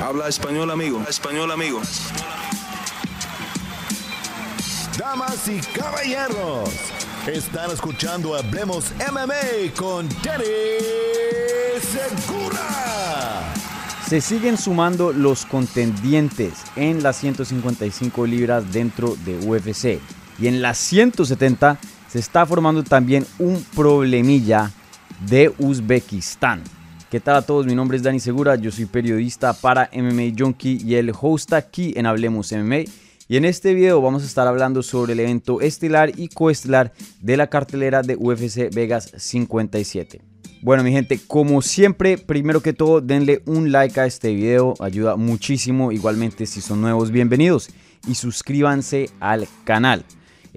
[0.00, 1.02] Habla español, amigo.
[1.08, 1.80] Español, amigo.
[4.96, 6.70] Damas y caballeros,
[7.26, 10.44] están escuchando Hablemos MMA con Danny
[11.80, 13.52] Segura.
[14.06, 20.00] Se siguen sumando los contendientes en las 155 libras dentro de UFC.
[20.38, 21.76] Y en las 170
[22.08, 24.70] se está formando también un problemilla
[25.26, 26.62] de Uzbekistán.
[27.10, 27.64] ¿Qué tal a todos?
[27.64, 31.94] Mi nombre es Dani Segura, yo soy periodista para MMA Junkie y el host aquí
[31.96, 32.80] en Hablemos MMA.
[33.28, 37.38] Y en este video vamos a estar hablando sobre el evento estelar y coestelar de
[37.38, 40.20] la cartelera de UFC Vegas 57.
[40.60, 45.16] Bueno mi gente, como siempre, primero que todo denle un like a este video, ayuda
[45.16, 47.70] muchísimo, igualmente si son nuevos bienvenidos
[48.06, 50.04] y suscríbanse al canal.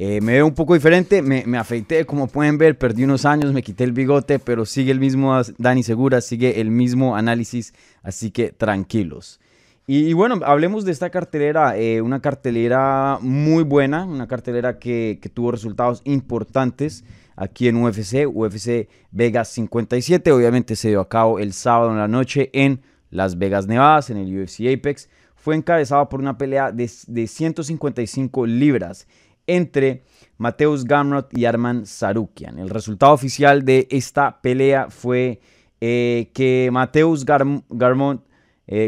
[0.03, 3.61] Eh, me veo un poco diferente, me, afeité, como pueden ver, perdí unos años, me
[3.61, 8.51] quité el bigote, pero sigue el mismo Dani Segura, sigue el mismo análisis, así que
[8.51, 9.39] tranquilos.
[9.85, 15.29] Y, bueno, hablemos de esta cartelera, eh, una cartelera muy buena, una cartelera que, que,
[15.29, 17.03] tuvo resultados importantes
[17.35, 22.07] aquí en UFC, UFC Vegas 57, obviamente se dio a cabo el sábado en la
[22.07, 26.89] noche en Las Vegas, Nevada, en el UFC Apex, fue encabezado por una pelea de,
[27.05, 29.07] de 155 libras
[29.55, 30.03] entre
[30.37, 32.57] Mateus Gamrot y Arman Sarukian.
[32.57, 35.39] El resultado oficial de esta pelea fue
[35.79, 37.27] eh, que Mateus eh,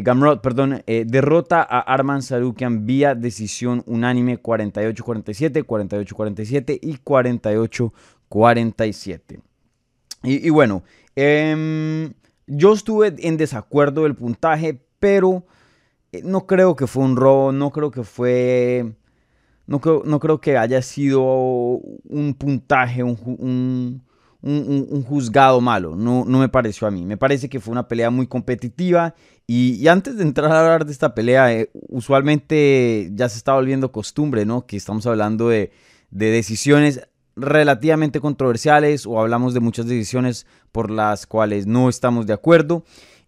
[0.04, 9.42] Gamrot perdón, eh, derrota a Arman Sarukian vía decisión unánime 48-47, 48-47 y 48-47.
[10.26, 10.84] Y, bueno,
[11.16, 12.14] em,
[12.48, 15.46] yo estuve en desacuerdo del puntaje, pero
[16.24, 18.94] no creo que fue un robo, no creo que fue
[19.66, 24.02] no creo, que haya sido un puntaje, un,
[25.08, 25.96] juzgado malo.
[25.96, 27.06] No, no, me pareció a mí.
[27.06, 29.16] Me parece que fue una pelea muy competitiva.
[29.48, 33.92] Y, antes de entrar a hablar de esta pelea, eh, usualmente ya se está volviendo
[33.92, 34.66] costumbre, ¿no?
[34.66, 35.72] Que estamos hablando de,
[36.12, 37.02] decisiones
[37.36, 42.84] relativamente controversiales o hablamos de muchas decisiones por las cuales no estamos de acuerdo.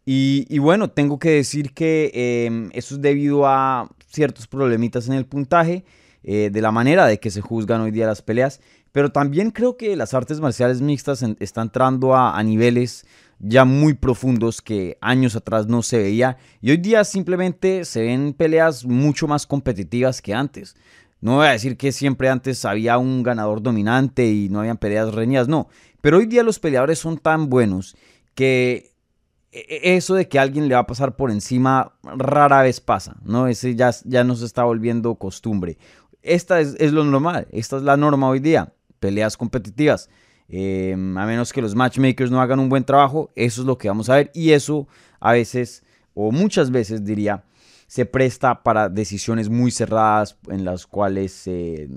[0.05, 2.11] Y, bueno, tengo que decir que
[2.45, 5.83] em, eso es debido a ciertos problemitas en el puntaje.
[6.27, 8.59] Eh, de la manera de que se juzgan hoy día las peleas,
[8.91, 13.05] pero también creo que las artes marciales mixtas están entrando a, niveles
[13.37, 18.33] ya muy profundos que años atrás no se veía y hoy día simplemente se ven
[18.33, 20.75] peleas mucho más competitivas que antes.
[21.21, 25.13] No voy a decir que siempre antes había un ganador dominante y no habían peleas
[25.13, 25.67] reñidas, no,
[26.01, 27.95] pero hoy día los peleadores son tan buenos
[28.33, 28.95] que
[29.55, 33.15] e, e, eso de que alguien le va a pasar por encima rara vez pasa,
[33.23, 33.47] ¿no?
[33.47, 35.77] Ese ya, ya nos está volviendo costumbre.
[36.25, 40.09] Esta es, lo normal, esta es la norma hoy día, peleas competitivas.
[40.47, 43.87] Em, a menos que los matchmakers no hagan un buen trabajo, eso es lo que
[43.87, 44.87] vamos a ver y eso
[45.19, 45.83] a veces,
[46.13, 47.43] o muchas veces diría,
[47.87, 51.87] se presta para decisiones muy cerradas en las cuales eh,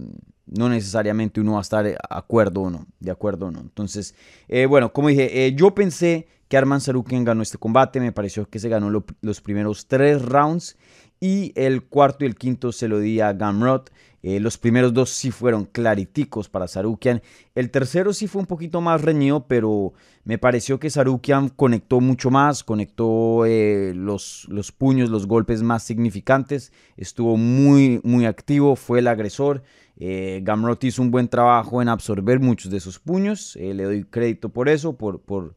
[0.47, 3.61] no necesariamente uno va a estar de acuerdo o no, de acuerdo o no.
[3.61, 4.15] Entonces,
[4.49, 8.49] eh, bueno, como dije, eh, yo pensé que Arman Sarukian ganó este combate, me pareció
[8.49, 8.91] que se ganó
[9.21, 10.77] los primeros tres rounds
[11.21, 13.91] y el cuarto y el quinto se lo di a Gamrot.
[14.23, 17.23] Eh, los primeros dos sí fueron clariticos para Sarukian.
[17.55, 19.93] El tercero sí fue un poquito más reñido, pero
[20.25, 25.85] me pareció que Sarukian conectó mucho más, conectó eh, los, los puños, los golpes más
[25.85, 26.73] significantes.
[26.97, 29.63] Estuvo muy, muy activo, fue el agresor.
[30.01, 33.57] Eh, Gamrot hizo un buen trabajo en absorber muchos de esos puños.
[33.57, 35.55] le doy crédito por eso, por, por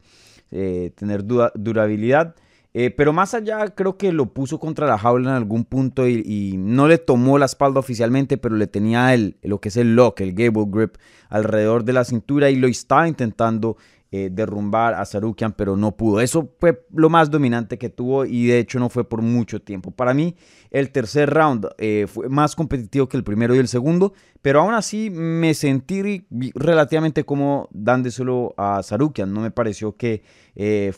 [0.50, 2.36] tener durabilidad.
[2.74, 6.56] Eh, pero más allá, creo que lo puso contra la jaula en algún punto y,
[6.56, 10.20] no le tomó la espalda oficialmente, pero le tenía el, lo que es el lock,
[10.20, 10.96] el gable grip
[11.28, 13.76] alrededor de la cintura y lo estaba intentando
[14.10, 16.20] eh, derrumbar a Sarukian, pero no pudo.
[16.20, 19.90] Eso fue lo más dominante que tuvo y de hecho no fue por mucho tiempo.
[19.90, 20.34] Para mí,
[20.70, 24.74] el tercer round eh, fue más competitivo que el primero y el segundo, pero aún
[24.74, 29.32] así me sentí relativamente como dándoselo a Sarukian.
[29.32, 30.22] No me pareció que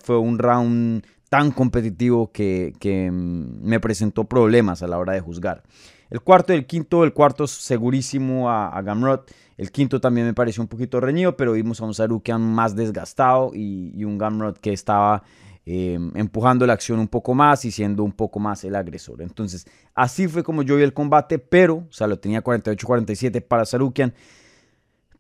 [0.01, 2.73] fue un round tan competitivo que,
[3.13, 5.65] mm, me presentó problemas a la hora de juzgar.
[6.09, 9.29] El cuarto y el quinto, el cuarto segurísimo a, Gamrot.
[9.59, 13.51] El quinto también me pareció un poquito reñido, pero vimos a un Sarukian más desgastado
[13.53, 15.25] y, un Gamrot que estaba
[15.67, 19.21] em, empujando la acción un poco más y siendo un poco más el agresor.
[19.21, 23.65] Entonces, así fue como yo vi el combate, pero, o sea, lo tenía 48-47 para
[23.65, 24.15] Sarukian,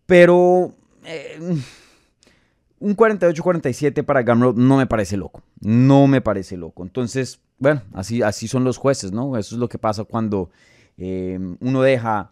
[0.06, 0.76] pero...
[1.04, 1.40] Eh,
[2.84, 5.42] un 48-47 para Gamrot no me parece loco.
[5.60, 6.82] No me parece loco.
[6.82, 9.36] Entonces, bueno, así, así son los jueces, ¿no?
[9.36, 10.50] Eso es lo que pasa cuando
[10.98, 12.30] eh, uno deja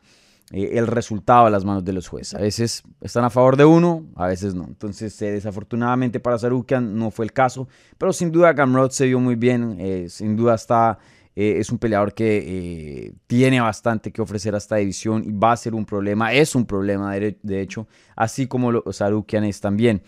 [0.51, 2.35] eh, el resultado a las manos de los jueces.
[2.35, 4.65] A veces están a favor de uno, a veces no.
[4.65, 9.19] Entonces, eh, desafortunadamente para Sarukian no fue el caso, pero sin duda Gamrot se vio
[9.19, 10.99] muy bien, eh, sin duda está,
[11.35, 15.75] es un peleador que tiene bastante que ofrecer a esta división y va a ser
[15.75, 20.03] un problema, es un problema de, hecho, así como los Sarukian es también.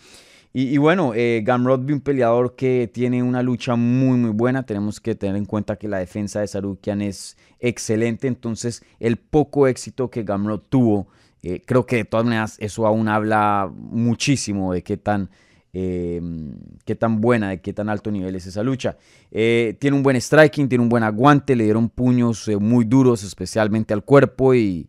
[0.57, 4.65] Y, bueno, eh, Gamrot un peleador que tiene una lucha muy, muy buena.
[4.65, 8.29] Tenemos que tener en cuenta que la defensa de Sarukian es excelente.
[8.29, 11.07] Entonces, el poco éxito que Gamrot tuvo,
[11.43, 15.29] eh, creo que de todas maneras eso aún habla muchísimo de qué tan,
[15.73, 16.55] em,
[16.85, 18.97] qué tan buena, de qué tan alto nivel es esa lucha.
[19.31, 23.25] Eh, tiene un buen striking, tiene un buen aguante, le dieron puños eh, muy duros,
[23.25, 24.87] especialmente al cuerpo, y,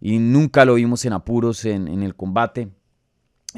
[0.00, 2.70] nunca lo vimos en apuros en el combate.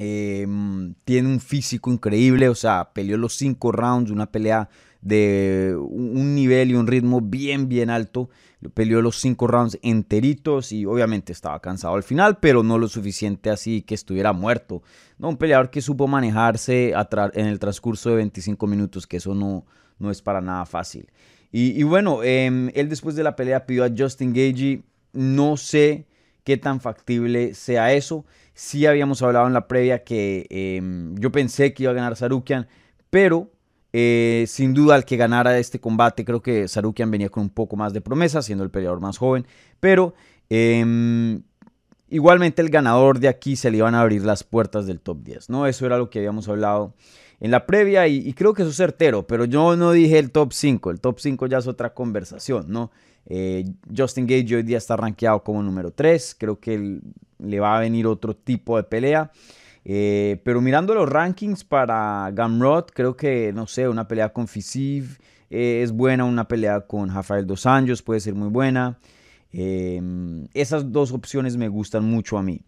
[0.00, 4.68] Em, tiene un físico increíble, o sea, peleó los cinco rounds, una pelea
[5.00, 8.30] de un nivel y un ritmo bien, bien alto.
[8.74, 13.50] Peleó los cinco rounds enteritos y obviamente estaba cansado al final, pero no lo suficiente
[13.50, 14.82] así que estuviera muerto.
[15.18, 16.92] Un peleador que supo manejarse
[17.34, 19.66] en el transcurso de 25 minutos, que eso no,
[19.98, 21.10] no es para nada fácil.
[21.50, 26.06] Y, bueno, em, él después de la pelea pidió a Justin Gagey, no sé
[26.44, 28.24] qué tan factible sea eso.
[28.54, 32.66] Sí habíamos hablado en la previa que em, yo pensé que iba a ganar Sarukian,
[33.10, 33.50] pero
[33.92, 37.76] eh, sin duda el que ganara este combate, creo que Sarukian venía con un poco
[37.76, 39.46] más de promesa, siendo el peleador más joven,
[39.80, 40.14] pero
[40.50, 41.42] em,
[42.08, 45.50] igualmente el ganador de aquí se le iban a abrir las puertas del top 10,
[45.50, 45.66] ¿no?
[45.66, 46.94] Eso era lo que habíamos hablado
[47.40, 50.32] en la previa y, y creo que eso es certero, pero yo no dije el
[50.32, 52.90] top 5, el top 5 ya es otra conversación, ¿no?
[53.30, 56.36] Eh, Justin Gage hoy día está rankeado como número 3.
[56.38, 57.00] Creo que
[57.38, 59.30] le va a venir otro tipo de pelea.
[59.84, 65.18] Eh, pero mirando los rankings para Gamrot, creo que, no sé, una pelea con Fisiv
[65.50, 68.98] eh, es buena, una pelea con Rafael Dos Anjos puede ser muy buena.
[69.52, 72.62] esas dos opciones me gustan mucho a mí.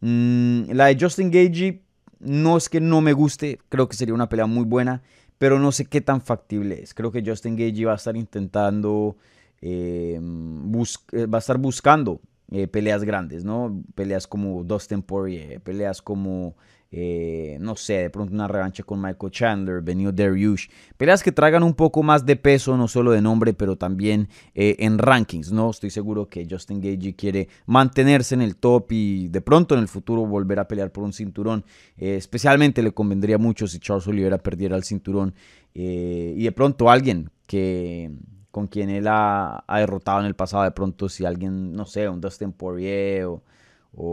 [0.00, 1.82] Mm, la de Justin Gage
[2.18, 5.02] no es que no me guste, creo que sería una pelea muy buena,
[5.38, 6.92] pero no sé qué tan factible es.
[6.92, 9.16] Creo que Justin Gage va a estar intentando
[9.62, 12.20] eh, va a estar buscando
[12.50, 13.82] eh, peleas grandes, ¿no?
[13.94, 16.56] Peleas como Dustin Poirier, peleas como,
[16.90, 21.62] eh, no sé, de pronto una revancha con Michael Chandler, Benio Dariush, peleas que traigan
[21.62, 25.70] un poco más de peso, no solo de nombre, pero también en rankings, ¿no?
[25.70, 29.88] Estoy seguro que Justin Gage quiere mantenerse en el top y de pronto en el
[29.88, 31.64] futuro volver a pelear por un cinturón.
[31.96, 35.34] especialmente le convendría mucho si Charles Oliveira perdiera el cinturón
[35.72, 38.10] y de pronto alguien que
[38.50, 40.64] con quien él ha, derrotado en el pasado.
[40.64, 43.42] De pronto, si alguien, no sé, un Dustin Poirier o,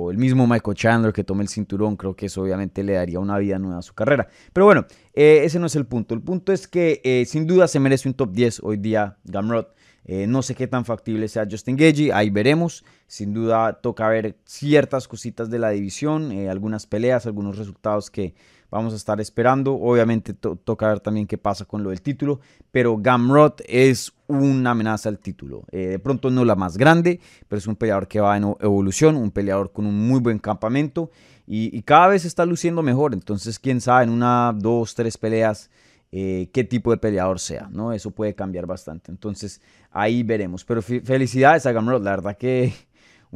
[0.10, 3.38] el mismo Michael Chandler que tome el cinturón, creo que eso obviamente le daría una
[3.38, 4.28] vida nueva a su carrera.
[4.52, 6.16] Pero bueno, eh, ese no es el punto.
[6.16, 9.76] El punto es que eh, sin duda se merece un top 10 hoy día Gamrot.
[10.06, 12.86] Eh, no sé qué tan factible sea Justin Gagey, ahí veremos.
[13.06, 18.34] Sin duda toca ver ciertas cositas de la división, algunas peleas, algunos resultados que
[18.70, 19.76] vamos a estar esperando.
[19.76, 22.40] Obviamente toca ver también qué pasa con lo del título,
[22.72, 25.64] pero Gamrot es una amenaza al título.
[25.72, 29.16] Eh, de pronto no la más grande, pero es un peleador que va en evolución,
[29.16, 31.12] un peleador con un muy buen campamento
[31.50, 33.14] y, cada vez está luciendo mejor.
[33.14, 35.70] Entonces, quién sabe, en una, dos, tres peleas,
[36.12, 37.94] eh, qué tipo de peleador sea, ¿no?
[37.94, 39.12] Eso puede cambiar bastante.
[39.12, 39.62] Entonces,
[39.92, 40.66] ahí veremos.
[40.66, 42.74] Pero felicidades a Gamrot, la verdad que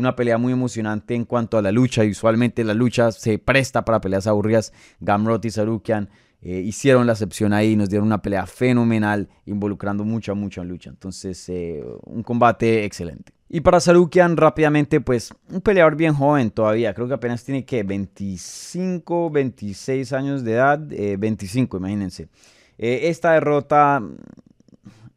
[0.01, 2.03] una pelea muy emocionante en cuanto a la lucha.
[2.03, 4.73] usualmente la lucha se presta para peleas aburridas.
[4.99, 6.09] Gamrot y Sarukian
[6.43, 10.89] eh, hicieron la excepción ahí, nos dieron una pelea fenomenal, involucrando mucha, mucha lucha.
[10.89, 13.31] Entonces, eh, un combate excelente.
[13.47, 16.93] Y para Sarukian, rápidamente, pues un peleador bien joven todavía.
[16.95, 20.79] Creo que apenas tiene que 25, 26 años de edad.
[20.79, 22.29] 25, eh, imagínense.
[22.77, 24.01] esta derrota,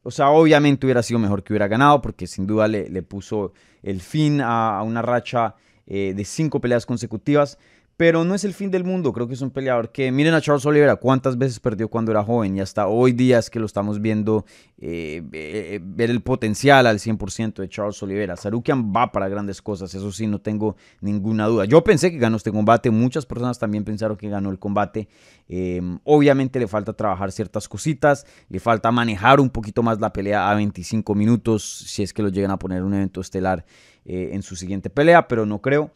[0.04, 4.00] o sea, obviamente hubiera sido mejor que hubiera ganado, porque sin duda le, puso el
[4.00, 5.56] fin a, una racha
[5.86, 7.58] de cinco peleas consecutivas.
[7.96, 10.40] Pero no es el fin del mundo, creo que es un peleador que, miren a
[10.40, 13.66] Charles Oliveira, cuántas veces perdió cuando era joven y hasta hoy día es que lo
[13.66, 14.44] estamos viendo
[14.78, 18.36] eh, eh, ver el potencial al 100% de Charles Oliveira.
[18.36, 21.66] Sarukian va para grandes cosas, eso sí, no tengo ninguna duda.
[21.66, 25.08] Yo pensé que ganó este combate, muchas personas también pensaron que ganó el combate.
[25.48, 30.50] Em, obviamente le falta trabajar ciertas cositas, le falta manejar un poquito más la pelea
[30.50, 33.64] a 25 minutos, si es que lo llegan a poner un evento estelar
[34.06, 35.90] eh, en su siguiente pelea, pero no creo.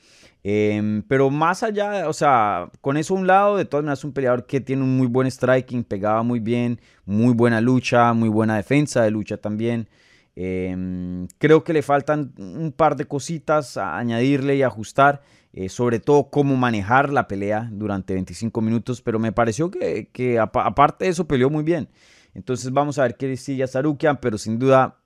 [0.50, 4.14] Em, pero más allá, o sea, con eso a un lado, de todas maneras, un
[4.14, 8.56] peleador que tiene un muy buen striking, pegaba muy bien, muy buena lucha, muy buena
[8.56, 9.90] defensa de lucha también.
[10.36, 15.20] Em, creo que le faltan un par de cositas a añadirle y ajustar,
[15.52, 21.04] eh, sobre todo cómo manejar la pelea durante 25 minutos, pero me pareció que, aparte
[21.04, 21.90] de eso peleó muy bien.
[22.32, 24.96] Entonces vamos a ver qué sigue a Sarukian, pero sin duda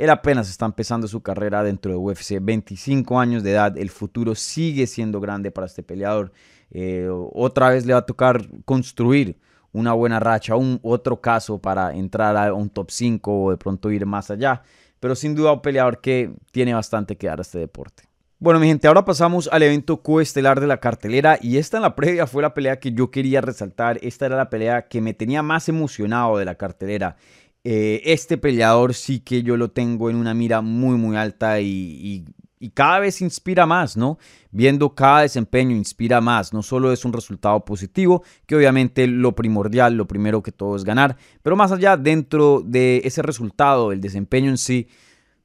[0.00, 4.34] Él apenas está empezando su carrera dentro de UFC, 25 años de edad, el futuro
[4.34, 6.32] sigue siendo grande para este peleador.
[6.70, 9.36] Eh, otra vez le va a tocar construir
[9.72, 13.90] una buena racha, un otro caso para entrar a un top 5 o de pronto
[13.90, 14.62] ir más allá.
[15.00, 18.04] Pero sin duda un peleador que tiene bastante que dar a este deporte.
[18.38, 21.94] Bueno, mi gente, ahora pasamos al evento coestelar de la cartelera y esta en la
[21.94, 23.98] previa fue la pelea que yo quería resaltar.
[24.00, 27.16] Esta era la pelea que me tenía más emocionado de la cartelera.
[27.62, 32.24] Eh, este peleador sí que yo lo tengo en una mira muy, muy alta y,
[32.58, 34.18] y, cada vez inspira más, ¿no?
[34.50, 36.52] Viendo cada desempeño inspira más.
[36.52, 40.84] No solo es un resultado positivo, que obviamente lo primordial, lo primero que todo es
[40.84, 44.88] ganar, pero más allá, dentro de ese resultado, el desempeño en sí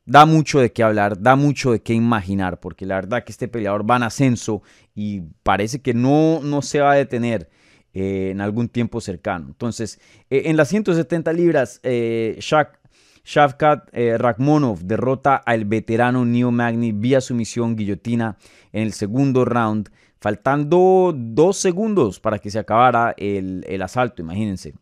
[0.06, 3.48] da mucho de qué hablar, da mucho de qué imaginar, porque la verdad que este
[3.48, 4.62] peleador va en ascenso
[4.94, 7.50] y parece que no, no se va a detener
[7.98, 9.46] eh, en algún tiempo cercano.
[9.48, 12.78] Entonces, eh, en las 170 libras, eh, Shak,
[13.24, 18.38] Shavkat Rakhmonov derrota al veterano Neo Magni vía sumisión guillotina
[18.74, 24.74] en el segundo round, faltando dos segundos para que se acabara el, asalto, imagínense.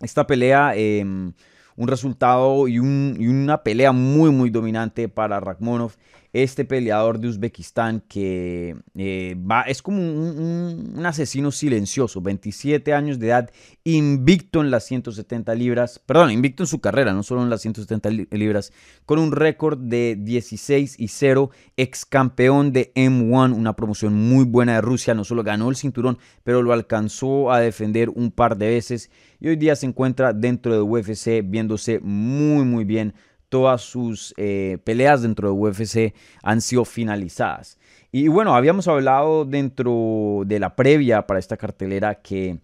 [0.00, 1.32] Esta pelea em,
[1.74, 5.96] un resultado y, una pelea muy, muy dominante para Rakhmonov,
[6.32, 13.28] este peleador de Uzbekistán que eh, va, es como un, asesino silencioso, 27 años de
[13.28, 13.50] edad,
[13.84, 18.10] invicto en las 170 libras, perdón, invicto en su carrera, no solo en las 170
[18.30, 18.72] libras,
[19.06, 24.74] con un récord de 16 y 0, ex campeón de M1, una promoción muy buena
[24.74, 28.68] de Rusia, no solo ganó el cinturón, pero lo alcanzó a defender un par de
[28.68, 29.10] veces
[29.40, 33.14] y hoy día se encuentra dentro de UFC viéndose muy muy bien.
[33.50, 37.78] Todas sus eh, peleas dentro de UFC han sido finalizadas.
[38.10, 42.60] Y bueno, habíamos hablado dentro de la previa para esta cartelera que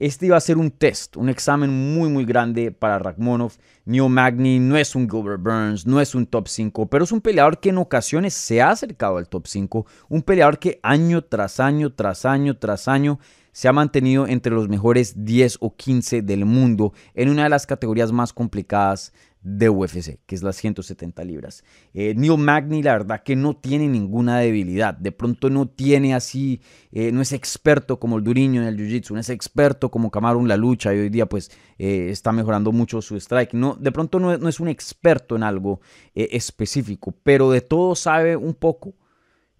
[0.00, 3.52] este iba a ser un test, un examen muy muy grande para Rakhmonov.
[3.84, 7.20] Neo Magni no es un Gilbert Burns, no es un top 5, pero es un
[7.20, 9.86] peleador que en ocasiones se ha acercado al top 5.
[10.08, 13.18] Un peleador que año tras año, tras año, tras año
[13.52, 17.66] se ha mantenido entre los mejores 10 o 15 del mundo en una de las
[17.66, 21.64] categorías más complicadas de UFC, que es las 170 libras.
[21.94, 24.94] Eh, Neil Magny, la verdad que no tiene ninguna debilidad.
[24.94, 26.60] De pronto no tiene así,
[26.92, 30.40] eh, no es experto como el Duriño en el Jiu-Jitsu, no es experto como Camaro
[30.40, 33.54] en la lucha y hoy día pues eh, está mejorando mucho su strike.
[33.54, 35.80] No, de pronto no, no es un experto en algo
[36.14, 38.94] específico, pero de todo sabe un poco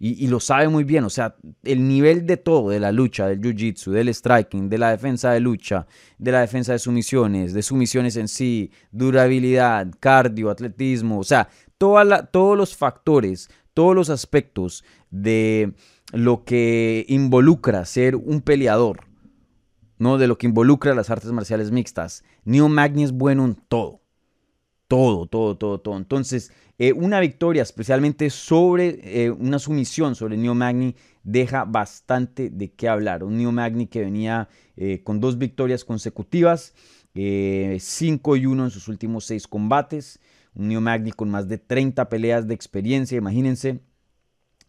[0.03, 1.05] y, lo sabe muy bien.
[1.05, 4.91] O sea, el nivel de todo, de la lucha, del jiu-jitsu, del striking, de la
[4.93, 11.19] defensa de lucha, de la defensa de sumisiones, de sumisiones en sí, durabilidad, cardio, atletismo,
[11.19, 15.75] o sea, todos los factores, todos los aspectos de
[16.15, 19.01] lo que involucra ser un peleador,
[19.99, 20.17] ¿no?
[20.17, 22.25] De lo que involucra las artes marciales mixtas.
[22.45, 24.01] Neo Magni es bueno en todo.
[24.89, 25.97] Todo, todo, todo, todo.
[25.97, 32.73] Entonces, eh, una victoria, especialmente sobre eh, una sumisión sobre Neo Magni, deja bastante de
[32.73, 33.23] qué hablar.
[33.23, 36.73] Un Neo Magni que venía eh, con dos victorias consecutivas,
[37.13, 40.21] 5 y 1 en sus últimos 6 combates.
[40.55, 43.81] Un Neo Magni con más de 30 peleas de experiencia, imagínense.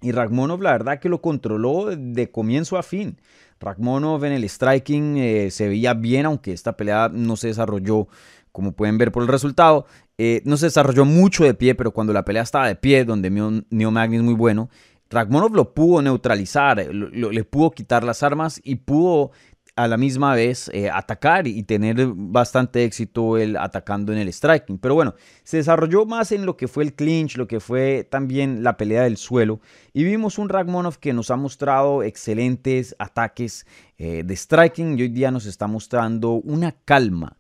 [0.01, 3.21] Y Ragmonov, la verdad que lo controló de comienzo a fin.
[3.61, 8.09] Ragmonov en el striking se veía bien, aunque esta pelea no se desarrolló
[8.51, 9.85] como pueden ver por el resultado.
[10.17, 13.29] Eh, no se desarrolló mucho de pie, pero cuando la pelea estaba de pie, donde
[13.29, 14.69] Neo Magni es muy bueno,
[15.09, 19.31] Ragmonov lo pudo neutralizar, le pudo quitar las armas y pudo
[19.75, 24.77] a la misma vez eh, atacar y tener bastante éxito el atacando en el striking.
[24.77, 28.63] Pero bueno, se desarrolló más en lo que fue el clinch, lo que fue también
[28.63, 29.61] la pelea del suelo.
[29.93, 33.65] Y vimos un Ragmonov que nos ha mostrado excelentes ataques
[33.97, 37.37] eh, de striking y hoy día nos está mostrando una calma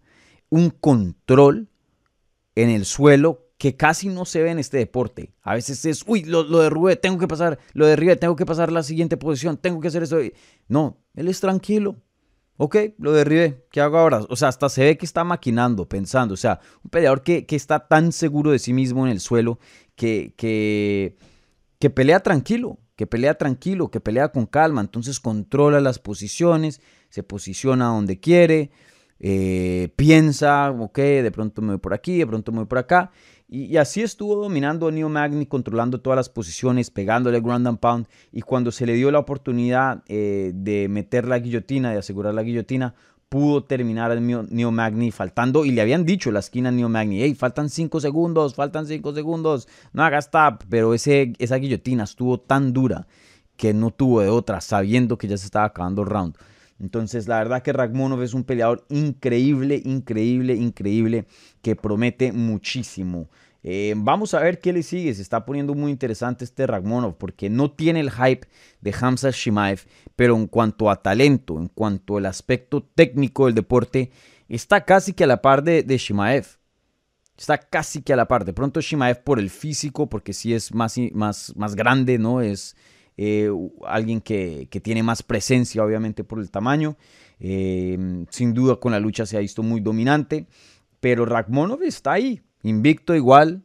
[0.51, 1.69] un control
[2.53, 5.33] en el suelo que casi no se ve en este deporte.
[5.41, 8.71] A veces es, uy, lo, lo derrubé, tengo que pasar, lo derribé, tengo que pasar
[8.71, 10.17] la siguiente posición, tengo que hacer eso.
[10.67, 11.95] No, él es tranquilo.
[12.57, 14.21] Ok, lo derribé, ¿qué hago ahora?
[14.29, 16.35] O sea, hasta se ve que está maquinando, pensando.
[16.35, 19.57] O sea, un peleador que, está tan seguro de sí mismo en el suelo
[19.95, 21.15] que, que,
[21.79, 24.81] que pelea tranquilo, que pelea tranquilo, que pelea con calma.
[24.81, 28.71] Entonces controla las posiciones, se posiciona donde quiere.
[29.23, 33.11] Eh, piensa, ok, de pronto me voy por aquí, de pronto me voy por acá.
[33.47, 38.07] Y, así estuvo dominando a Neo Magni, controlando todas las posiciones, pegándole ground and pound.
[38.31, 42.41] Y cuando se le dio la oportunidad eh, de meter la guillotina, de asegurar la
[42.41, 42.95] guillotina,
[43.29, 45.65] pudo terminar el Neo Magni faltando.
[45.65, 49.67] Y le habían dicho la esquina Neo Magni, hey, faltan 5 segundos, faltan 5 segundos,
[49.93, 50.63] no hagas tap.
[50.67, 53.05] Pero ese, esa guillotina estuvo tan dura
[53.55, 56.35] que no tuvo de otra, sabiendo que ya se estaba acabando el round.
[56.81, 61.25] Entonces, la verdad que Ragmonov es un peleador increíble, increíble, increíble,
[61.61, 63.29] que promete muchísimo.
[63.63, 65.13] Eh, vamos a ver qué le sigue.
[65.13, 68.47] Se está poniendo muy interesante este Ragmonov porque no tiene el hype
[68.81, 69.81] de Hamza Shimaev,
[70.15, 74.11] pero en cuanto a talento, en cuanto al aspecto técnico del deporte,
[74.49, 76.47] está casi que a la par de, Shimaev.
[77.37, 78.43] Está casi que a la par.
[78.43, 82.41] De pronto Shimaev por el físico, porque sí es más, más, más grande, ¿no?
[82.41, 82.75] Es
[83.17, 83.49] eh,
[83.85, 86.97] alguien que, tiene más presencia, obviamente, por el tamaño.
[87.39, 90.47] Eh, sin duda con la lucha se ha visto muy dominante.
[90.99, 93.63] Pero Ragmonov está ahí, Invicto igual,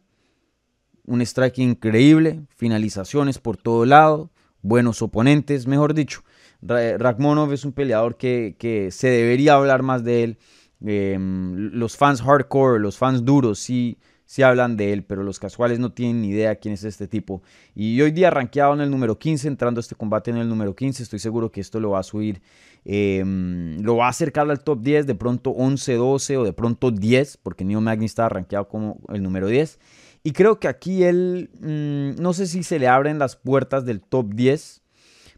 [1.05, 4.31] un strike increíble, finalizaciones por todo lado,
[4.63, 6.23] buenos oponentes, mejor dicho.
[6.63, 10.39] Rakhmonov es un peleador que, se debería hablar más de él.
[10.85, 15.79] Em, los fans hardcore, los fans duros, sí, sí hablan de él, pero los casuales
[15.79, 17.43] no tienen ni idea quién es este tipo.
[17.75, 21.05] Y hoy día rankeado en el número 15, entrando este combate en el número 15,
[21.05, 22.43] estoy seguro que esto lo va a subir,
[22.85, 26.91] em, lo va a acercar al top 10, de pronto 11, 12 o de pronto
[26.91, 29.79] 10, porque Neo Magni estaba rankeado como el número 10.
[30.25, 34.01] Y creo que aquí él, mm, no sé si se le abren las puertas del
[34.01, 34.83] top 10,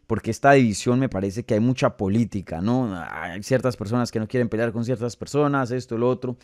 [0.07, 2.99] porque esta división me parece que hay mucha política, ¿no?
[3.11, 6.35] Hay ciertas personas que no quieren pelear con ciertas personas, esto, lo otro.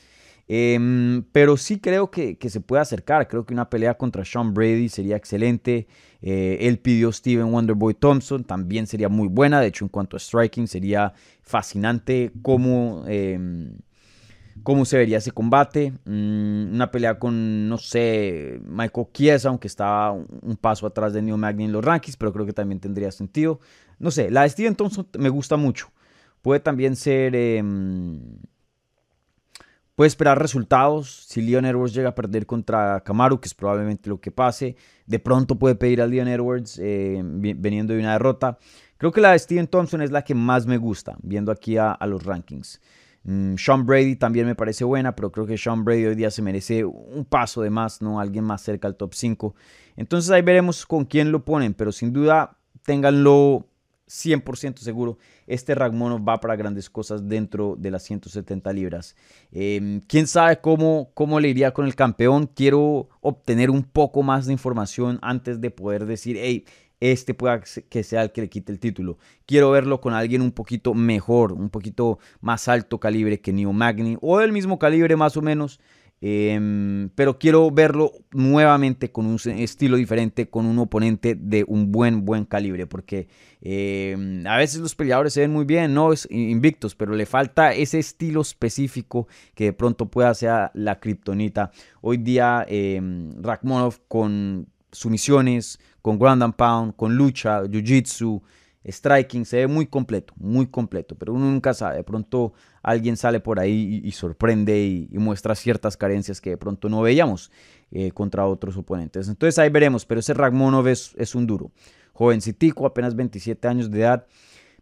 [0.48, 3.28] Em, pero sí creo que, se puede acercar.
[3.28, 5.88] Creo que una pelea contra Sean Brady sería excelente.
[6.22, 9.60] Eh, él pidió Steven Wonderboy Thompson, también sería muy buena.
[9.60, 13.78] De hecho, en cuanto a striking, sería fascinante cómo, em,
[14.64, 15.94] cómo se vería ese combate.
[16.06, 21.38] Mm, una pelea con, no sé, Michael Chiesa, aunque estaba un paso atrás de Neo
[21.38, 23.60] Magni en los rankings, pero creo que también tendría sentido.
[24.00, 25.92] No sé, la de Steven Thompson me gusta mucho.
[26.42, 28.38] Puede también ser em,
[29.96, 31.26] Puede esperar resultados.
[31.30, 34.76] Si Leon Edwards llega a perder contra Kamaru, que es probablemente lo que pase,
[35.06, 38.60] de pronto puede pedir a Leon Edwards eh, veniendo de una derrota.
[38.98, 41.98] Creo que la de Steven Thompson es la que más me gusta, viendo aquí a,
[42.08, 42.82] los rankings.
[43.24, 46.42] Mm, Sean Brady también me parece buena, pero creo que Sean Brady hoy día se
[46.42, 48.20] merece un paso de más, ¿no?
[48.20, 49.56] Alguien más cerca al top 5.
[49.96, 53.68] Entonces ahí veremos con quién lo ponen, pero sin duda ténganlo
[54.08, 59.16] 100% seguro, este Ragmonov va para grandes cosas dentro de las 170 libras.
[59.52, 62.48] Em, ¿Quién sabe cómo, cómo le iría con el campeón?
[62.48, 66.66] Quiero obtener un poco más de información antes de poder decir, hey,
[67.00, 69.18] este pueda que sea el que le quite el título.
[69.46, 74.18] Quiero verlo con alguien un poquito mejor, un poquito más alto calibre que Neo Magni,
[74.22, 75.80] o del mismo calibre más o menos,
[76.28, 82.26] Em, pero quiero verlo nuevamente con un estilo diferente, con un oponente de un buen,
[82.26, 83.28] buen calibre, porque
[83.62, 87.74] em, a veces los peleadores se ven muy bien, no es invictos, pero le falta
[87.76, 91.70] ese estilo específico que de pronto pueda ser la kriptonita.
[92.02, 93.00] Hoy día eh,
[94.08, 98.42] con sumisiones, con ground and pound, con lucha, jiu-jitsu,
[98.92, 103.40] striking, se ve muy completo, muy completo, pero uno nunca sabe, de pronto alguien sale
[103.40, 104.80] por ahí y, sorprende
[105.12, 107.52] y, muestra ciertas carencias que de pronto no veíamos
[107.92, 109.28] eh, contra otros oponentes.
[109.28, 111.72] Entonces ahí veremos, pero ese Ragmonov es, un duro.
[112.14, 114.28] Jovencitico, apenas 27 años de edad.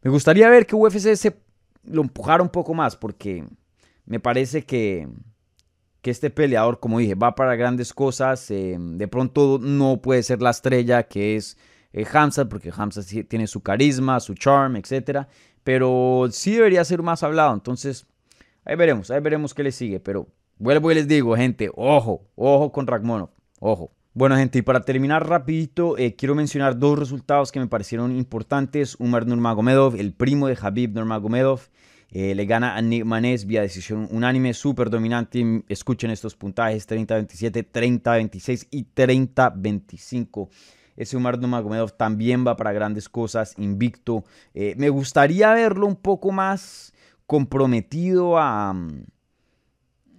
[0.02, 1.38] Me gustaría ver que UFC se
[1.86, 3.46] lo empujara un poco más porque
[4.06, 5.08] me parece que,
[6.02, 8.52] que este peleador, como dije, va para grandes cosas.
[8.52, 11.58] Eh, de pronto no puede ser la estrella que es
[11.94, 15.28] eh, Hamza, porque Hamza tiene su carisma, su charm, etc.
[15.64, 17.54] Pero sí debería ser más hablado.
[17.54, 18.06] Entonces,
[18.66, 20.00] ahí veremos, ahí veremos qué le sigue.
[20.00, 20.28] Pero
[20.58, 23.30] vuelvo y les digo, gente, ojo, ojo con Ragmonov,
[23.60, 23.92] ojo.
[24.16, 28.96] Bueno, gente, y para terminar rapidito, eh, quiero mencionar dos resultados que me parecieron importantes.
[29.00, 31.62] Umar Nurmagomedov, el primo de Habib Nurmagomedov,
[32.12, 35.64] eh, le gana a Nick Manes vía decisión unánime, súper dominante.
[35.68, 40.50] Escuchen estos puntajes, 30-27, 30-26 y 30-25.
[40.96, 44.24] Ese Umar Nurmagomedov también va para grandes cosas, invicto.
[44.54, 46.94] Eh, me gustaría verlo un poco más
[47.26, 48.76] comprometido a,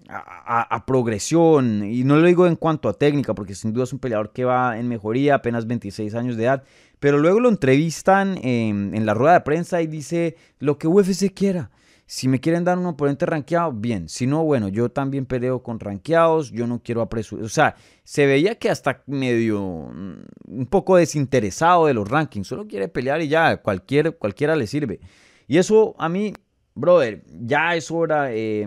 [0.08, 1.84] a, progresión.
[1.84, 4.44] Y no lo digo en cuanto a técnica, porque sin duda es un peleador que
[4.44, 6.64] va en mejoría, apenas 26 años de edad.
[7.00, 11.32] Pero luego lo entrevistan en, en la rueda de prensa y dice lo que UFC
[11.34, 11.70] quiera.
[12.06, 14.08] Si me quieren dar un oponente rankeado, bien.
[14.08, 17.44] Si no, bueno, yo también peleo con rankeados, yo no quiero apresurar.
[17.44, 22.66] O sea, se veía que hasta medio mm, un poco desinteresado de los rankings, solo
[22.66, 25.00] quiere pelear y ya, cualquier, cualquiera le sirve.
[25.46, 26.34] Y eso a mí,
[26.74, 28.66] brother, ya es hora, eh,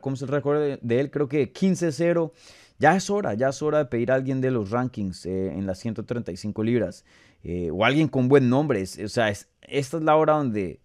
[0.00, 1.10] ¿cómo se recuerda de él?
[1.10, 2.32] Creo que 15-0.
[2.78, 5.66] Ya es hora, ya es hora de pedir a alguien de los rankings eh, en
[5.66, 7.04] las 135 libras.
[7.44, 8.82] Eh, o alguien con buen nombre.
[8.82, 10.80] o sea, esta es la hora donde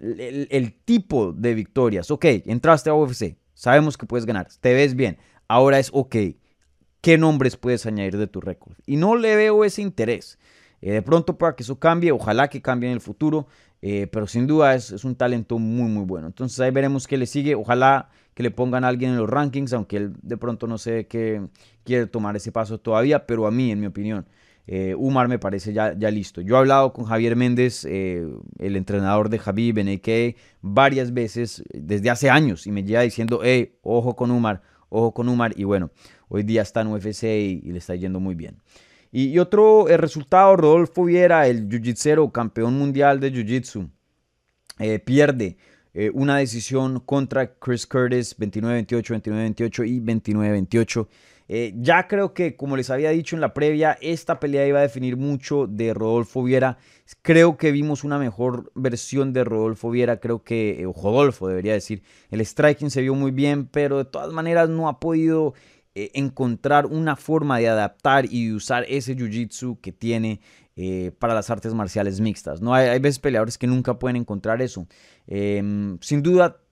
[0.00, 2.10] el, tipo de victorias.
[2.10, 5.18] Ok, entraste a UFC, sabemos que puedes ganar, te ves bien.
[5.48, 6.16] Ahora es, ok,
[7.00, 8.74] ¿qué nombres puedes añadir de tu récord?
[8.86, 10.38] Y no le veo ese interés.
[10.80, 13.46] Eh, de pronto para que eso cambie, ojalá que cambie en el futuro.
[13.82, 16.26] eh, pero sin duda es, es, un talento muy, muy bueno.
[16.26, 17.54] Entonces ahí veremos qué le sigue.
[17.54, 21.06] Ojalá que le pongan a alguien en los rankings, aunque él de pronto no sé
[21.06, 21.46] qué
[21.84, 24.26] quiere tomar ese paso todavía, pero a mí, en mi opinión,
[24.66, 26.40] eh, Umar me parece ya, ya listo.
[26.40, 28.26] Yo he hablado con Javier Méndez, eh,
[28.58, 33.76] el entrenador de Javi Beneke, varias veces desde hace años y me lleva diciendo, hey,
[33.82, 35.52] ojo con Umar, ojo con Umar.
[35.56, 35.90] Y bueno,
[36.28, 38.56] hoy día está en UFC y, le está yendo muy bien.
[39.12, 43.90] Y, otro eh, resultado, Rodolfo Viera, el jiu-jitsu campeón mundial de jiu-jitsu,
[45.04, 45.56] pierde
[46.14, 51.06] una decisión contra Chris Curtis 29-28, 29-28 y 29-28.
[51.48, 54.82] Eh, ya creo que, como les había dicho en la previa, esta pelea iba a
[54.82, 56.78] definir mucho de Rodolfo Viera.
[57.22, 61.74] Creo que vimos una mejor versión de Rodolfo Viera, creo que, eh, o Rodolfo debería
[61.74, 62.02] decir.
[62.30, 65.54] El striking se vio muy bien, pero de todas maneras no ha podido
[65.94, 70.40] eh, encontrar una forma de adaptar y de usar ese jiu-jitsu que tiene
[71.20, 72.60] para las artes marciales mixtas.
[72.60, 72.74] ¿no?
[72.74, 74.88] Hay, veces peleadores que nunca pueden encontrar eso.
[75.28, 76.63] Em, sin duda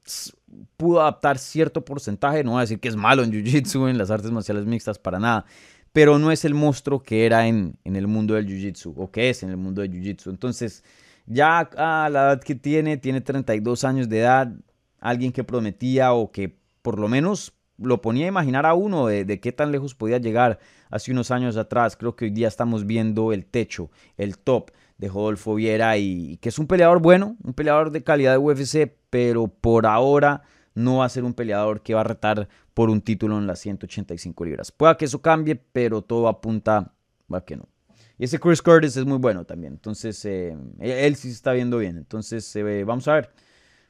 [0.77, 4.11] pudo adaptar cierto porcentaje, no voy a decir que es malo en Jiu-Jitsu, en las
[4.11, 5.45] artes marciales mixtas, para nada,
[5.93, 9.31] pero no es el monstruo que era en, en el mundo del Jiu-Jitsu, o que
[9.31, 10.31] es en el mundo del Jiu-Jitsu.
[10.31, 10.85] Entonces,
[11.27, 14.53] ya a la edad que tiene, tiene 32 años de edad,
[15.01, 19.25] alguien que prometía o que por lo menos lo ponía a imaginar a uno de,
[19.25, 20.59] de, qué tan lejos podía llegar
[20.91, 21.97] hace unos años atrás.
[21.97, 26.49] Creo que hoy día estamos viendo el techo, el top de Rodolfo Viera y, que
[26.49, 30.43] es un peleador bueno, un peleador de calidad de UFC, pero por ahora
[30.75, 33.61] no va a ser un peleador que va a retar por un título en las
[33.61, 34.73] 185 libras.
[34.73, 36.93] Pueda que eso cambie, pero todo apunta
[37.31, 37.69] a que no.
[38.19, 39.73] Y ese Chris Curtis es muy bueno también.
[39.73, 41.97] Entonces, eh, él sí se está viendo bien.
[41.97, 43.31] Entonces, eh, vamos a ver.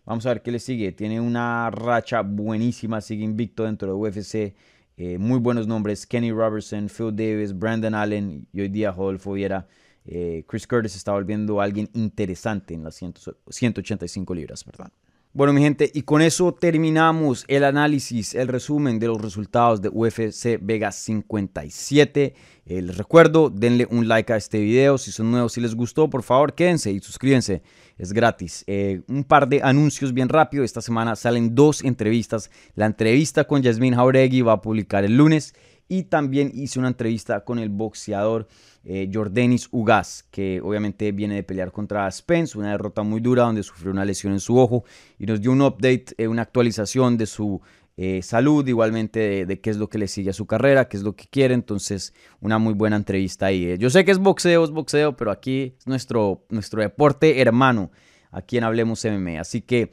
[0.05, 0.93] Vamos a ver qué le sigue.
[0.93, 3.01] Tiene una racha buenísima.
[3.01, 4.55] Sigue invicto dentro de UFC.
[4.97, 6.07] Eh, muy buenos nombres.
[6.07, 9.67] Kenny Robertson, Phil Davis, Brandon Allen y hoy día Rodolfo Viera.
[10.05, 14.65] Eh, Chris Curtis está volviendo alguien interesante en las 185 libras.
[14.65, 14.93] Perdón.
[15.35, 19.89] Bueno, mi gente, y con eso terminamos el análisis, el resumen de los resultados de
[19.89, 22.35] UFC Vegas 57.
[22.67, 24.99] Eh, les recuerdo, denle un like a este video.
[24.99, 27.63] Si son nuevos, si les gustó, por favor, quédense y suscríbanse.
[27.97, 28.63] Es gratis.
[28.67, 30.65] Eh, un par de anuncios bien rápido.
[30.65, 32.51] Esta semana salen dos entrevistas.
[32.75, 35.55] La entrevista con Yasmin Jauregui va a publicar el lunes.
[35.93, 38.49] Y también hice una entrevista con el boxeador
[38.83, 43.63] eh, Jordanis Ugas, que obviamente viene de pelear contra Spence, una derrota muy dura donde
[43.63, 44.85] sufrió una lesión en su ojo
[45.19, 47.61] y nos dio un update, eh, una actualización de su
[47.99, 51.03] eh, salud, igualmente de, qué es lo que le sigue a su carrera, qué es
[51.03, 53.67] lo que quiere, entonces una muy buena entrevista ahí.
[53.67, 53.77] Eh.
[53.77, 57.91] Yo sé que es boxeo, es boxeo, pero aquí es nuestro, nuestro deporte hermano,
[58.31, 59.39] aquí en Hablemos MMA.
[59.39, 59.93] Así que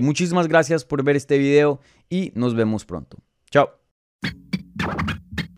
[0.00, 3.18] muchísimas gracias por ver este video y nos vemos pronto.
[3.50, 3.68] Chao.